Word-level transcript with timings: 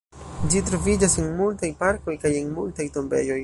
Ĝi 0.53 0.61
troviĝas 0.69 1.17
en 1.23 1.29
multaj 1.43 1.71
parkoj 1.83 2.19
kaj 2.25 2.35
en 2.43 2.53
multaj 2.59 2.91
tombejoj. 2.97 3.39